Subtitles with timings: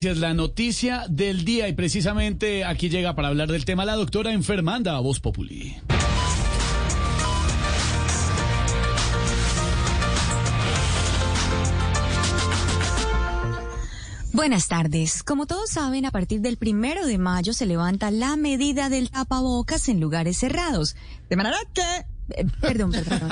[0.00, 4.32] Es la noticia del día y precisamente aquí llega para hablar del tema la doctora
[4.32, 5.76] enfermanda Voz Populi.
[14.32, 15.24] Buenas tardes.
[15.24, 19.88] Como todos saben, a partir del primero de mayo se levanta la medida del tapabocas
[19.88, 20.94] en lugares cerrados.
[21.28, 21.82] De manera que
[22.36, 23.30] eh, perdón, perdón,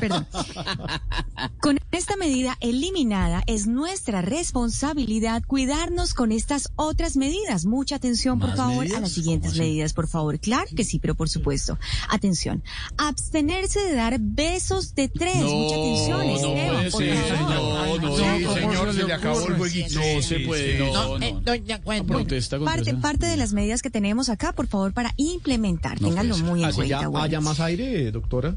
[0.00, 0.26] perdón.
[1.60, 7.64] Con esta medida eliminada es nuestra responsabilidad cuidarnos con estas otras medidas.
[7.64, 10.38] Mucha atención, por favor, a las siguientes medidas, por favor.
[10.38, 11.78] Claro que sí, pero por supuesto.
[12.08, 12.62] Atención.
[12.96, 15.36] Abstenerse de dar besos de tres.
[15.36, 18.00] Mucha atención, no Esteban, puede por ser, favor.
[18.00, 20.00] señor, no, Sí, señor, se le acabó el jueguito.
[20.00, 21.82] No se puede, no, Eh, no.
[21.82, 22.12] Cuento.
[22.14, 26.00] Protesta contra Parte, parte de las medidas que tenemos acá, por favor, para implementar.
[26.00, 27.22] No Ténganlo muy en ¿Haya, cuenta.
[27.22, 28.56] haya más aire, doctora?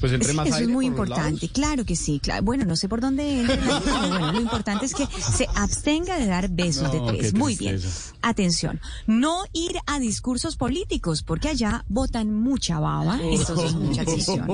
[0.00, 2.18] Pues entre más Eso aire es muy importante, claro que sí.
[2.20, 2.42] Claro.
[2.42, 6.26] Bueno, no sé por dónde entra, pero bueno, lo importante es que se abstenga de
[6.26, 7.34] dar besos No, de tres.
[7.34, 7.80] Muy bien.
[8.20, 13.20] Atención, no ir a discursos políticos, porque allá votan mucha baba.
[13.22, 14.48] Entonces, mucha atención.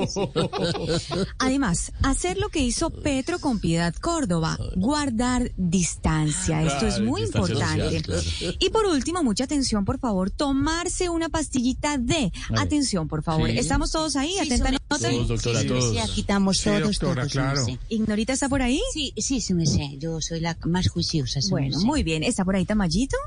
[1.39, 6.61] Además, hacer lo que hizo Petro con Piedad Córdoba, guardar distancia.
[6.63, 8.03] Esto es muy importante.
[8.03, 12.31] social, Y por último, mucha atención, por favor, tomarse una pastillita de.
[12.55, 13.49] Atención, por favor.
[13.49, 13.57] Sí.
[13.57, 14.37] Estamos todos ahí,
[14.97, 15.91] Sí, doctora, Sí, todos.
[15.91, 17.65] Sí, aquí estamos Sí, todos, doctora, todos, claro.
[17.65, 17.77] sí.
[17.89, 18.81] Ignorita está por ahí.
[18.93, 19.97] Sí, sí, sí, me sé.
[19.99, 21.39] Yo soy la más juiciosa.
[21.49, 22.23] Bueno, muy bien.
[22.23, 23.17] ¿Está por ahí Tamayito?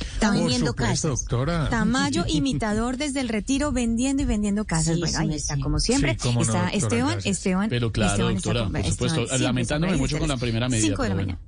[0.00, 1.02] Está vendiendo casas.
[1.02, 1.68] doctora.
[1.68, 4.94] Tamayo, imitador desde el retiro, vendiendo y vendiendo casas.
[4.94, 5.60] Sí, bueno, sí, ahí está, sí.
[5.60, 6.12] como siempre.
[6.12, 7.36] Sí, cómo no, está doctora, Esteban, gracias.
[7.36, 7.68] Esteban.
[7.68, 11.08] Pero claro, Esteban doctora, por Esteban supuesto, lamentándome mucho con la primera medida, Cinco de
[11.10, 11.38] la mañana.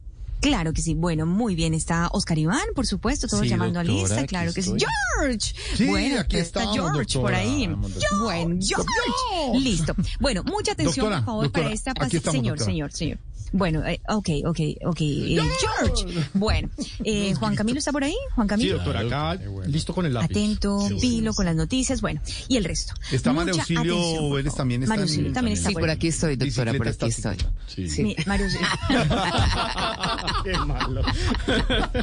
[0.43, 0.95] Claro que sí.
[0.95, 1.73] Bueno, muy bien.
[1.73, 4.27] Está Oscar Iván, por supuesto, todos Sí, llamando a lista.
[4.27, 4.73] Claro que sí.
[4.77, 5.55] George.
[5.77, 7.67] Sí, bueno, aquí está George por ahí.
[8.21, 9.59] Bueno, George.
[9.59, 9.95] Listo.
[10.21, 12.19] Bueno, mucha atención, Doctora, por favor, doctora, para esta pastilla.
[12.19, 13.19] estamos, Señor, señor, señor.
[13.55, 15.01] Bueno, eh, ok, ok, ok.
[15.01, 16.07] Eh, George.
[16.33, 16.71] Bueno,
[17.05, 18.17] eh, Juan Camilo está por ahí.
[18.35, 18.77] Juan Sí, Camilo.
[18.77, 20.31] doctora, acá listo con el lápiz.
[20.31, 22.95] Atento, pilo con las noticias, bueno, y el resto.
[23.11, 24.43] Está Mucha Auxilio favor.
[24.57, 27.37] también está Auxilio también está Sí, por aquí estoy, doctora, por aquí estoy.
[27.67, 27.89] Sí.
[27.91, 28.67] Sí, Auxilio.
[30.45, 31.03] Qué malo.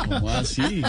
[0.07, 0.81] ¿Cómo así?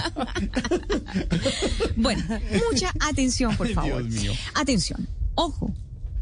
[1.97, 2.23] Bueno,
[2.71, 4.07] mucha atención, por favor.
[4.07, 4.33] Dios mío.
[4.55, 5.73] Atención, ojo,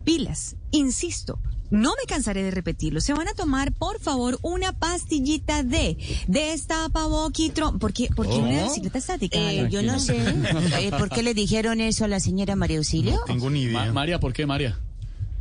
[0.04, 1.38] pilas, insisto.
[1.70, 2.98] No me cansaré de repetirlo.
[3.02, 7.78] Se van a tomar, por favor, una pastillita de destapaboquitron.
[7.78, 8.08] ¿Por qué?
[8.16, 9.38] Porque una bicicleta estática.
[9.38, 10.16] Eh, yo no sé.
[10.80, 13.20] Eh, ¿Por qué le dijeron eso a la señora María Auxilio?
[13.26, 13.92] Tengo ni Ma- idea.
[13.92, 14.80] María, ¿por qué María?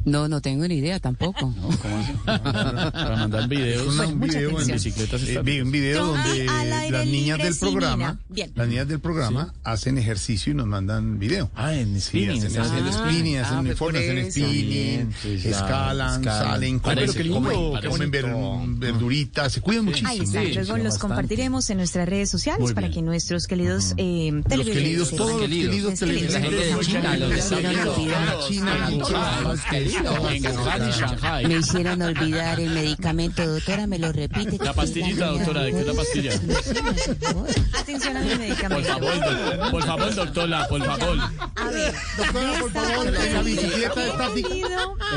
[0.08, 1.54] No, no tengo ni idea tampoco.
[1.58, 2.14] No, ¿cómo así?
[2.26, 4.70] Para mandar videos Bueno, un video, atención.
[4.70, 8.20] en bicicletas eh, vi un video donde al aire las niñas libre del programa,
[8.56, 11.52] las niñas del programa hacen ejercicio y nos mandan video.
[11.56, 16.22] Ah, en Sí, spinning, hacen, spinning, hacen Ah, uniformes, hacen spinning, Bien, sí, claro, escalan,
[16.22, 16.48] escalan.
[16.52, 17.12] salen, pero comen,
[17.82, 18.66] que comen ver- parece.
[18.78, 20.10] verduritas, se cuidan muchísimo.
[20.10, 21.00] Ahí está, Sí, luego los bastante.
[21.02, 25.42] compartiremos en nuestras redes sociales para que nuestros queridos eh, Los televidentes queridos, todos los
[25.42, 26.00] queridos.
[26.00, 26.88] televidentes.
[26.88, 27.18] China,
[28.48, 28.90] China,
[30.04, 31.46] la China, En Wuhan y Shanghai.
[31.48, 34.58] Me hicieron olvidar el medicamento, doctora, me lo repite.
[34.64, 36.32] La pastillita, doctora, ¿de qué es la pastilla?
[37.80, 38.90] Atención a mi Por medicamento.
[38.90, 41.18] favor, doc- por favor, doctora, por favor.
[41.56, 44.48] A ver, Doctora, por favor, la- la bicicleta estática.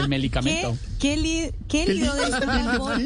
[0.01, 0.77] El medicamento.
[1.00, 3.05] ¿Qué, li, qué lido de esta bol,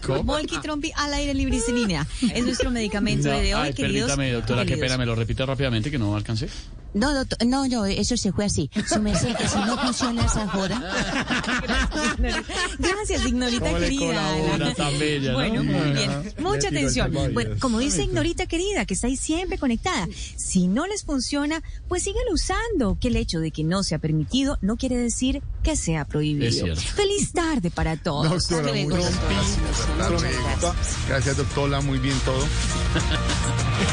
[0.00, 0.22] ¿Cómo?
[0.22, 2.06] bol, Volkitrompi al aire libre y sin línea?
[2.34, 4.10] Es nuestro medicamento No, de hoy, ay, queridos.
[4.10, 6.48] permítame, doctora, qué pena, me lo repite rápidamente que no alcancé.
[6.94, 8.70] No, doctor, no, no, eso se fue así.
[8.86, 10.78] Su merced, que si no funciona esa joda,
[12.78, 14.74] Gracias, Ignorita ¿Cómo le querida.
[14.76, 15.38] tan bella, no?
[15.38, 16.10] Bueno, muy bien.
[16.38, 17.12] Mucha atención.
[17.32, 20.06] Bueno, como dice Ignorita querida, que está ahí siempre conectada.
[20.36, 22.98] Si no les funciona, pues síganlo usando.
[23.00, 26.76] Que el hecho de que no sea permitido no quiere decir que sea prohibido.
[26.76, 28.24] Feliz tarde para todos.
[28.30, 28.88] Doctora, Hasta luego, bien.
[28.90, 29.42] doctora.
[29.98, 30.96] Gracias.
[31.08, 32.44] Gracias, doctora, muy bien todo.